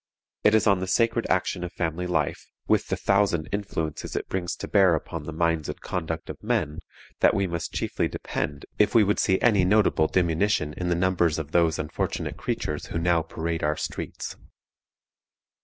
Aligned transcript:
It 0.43 0.55
is 0.55 0.65
on 0.65 0.79
the 0.79 0.87
sacred 0.87 1.27
action 1.29 1.63
of 1.63 1.71
family 1.73 2.07
life, 2.07 2.47
with 2.67 2.87
the 2.87 2.95
thousand 2.97 3.47
influences 3.51 4.15
it 4.15 4.27
brings 4.27 4.55
to 4.55 4.67
bear 4.67 4.95
upon 4.95 5.25
the 5.25 5.31
minds 5.31 5.69
and 5.69 5.79
conduct 5.79 6.27
of 6.27 6.41
men, 6.41 6.79
that 7.19 7.35
we 7.35 7.45
must 7.45 7.71
chiefly 7.75 8.07
depend 8.07 8.65
if 8.79 8.95
we 8.95 9.03
would 9.03 9.19
see 9.19 9.39
any 9.41 9.63
notable 9.63 10.07
diminution 10.07 10.73
in 10.73 10.89
the 10.89 10.95
numbers 10.95 11.37
of 11.37 11.51
those 11.51 11.77
unfortunate 11.77 12.35
creatures 12.35 12.87
who 12.87 12.97
now 12.97 13.21
parade 13.21 13.61
our 13.61 13.77
streets. 13.77 14.37